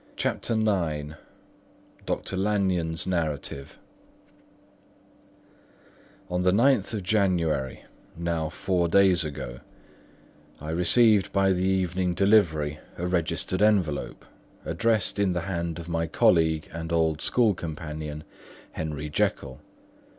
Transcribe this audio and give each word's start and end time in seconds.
DR. 0.17 0.39
LANYON'S 2.31 3.05
NARRATIVE 3.05 3.77
On 6.27 6.41
the 6.41 6.51
ninth 6.51 6.91
of 6.95 7.03
January, 7.03 7.85
now 8.17 8.49
four 8.49 8.87
days 8.87 9.23
ago, 9.23 9.59
I 10.59 10.71
received 10.71 11.31
by 11.31 11.53
the 11.53 11.65
evening 11.65 12.15
delivery 12.15 12.79
a 12.97 13.05
registered 13.05 13.61
envelope, 13.61 14.25
addressed 14.65 15.19
in 15.19 15.33
the 15.33 15.41
hand 15.41 15.77
of 15.77 15.87
my 15.87 16.07
colleague 16.07 16.67
and 16.73 16.91
old 16.91 17.21
school 17.21 17.53
companion, 17.53 18.23
Henry 18.71 19.07
Jekyll. 19.07 19.61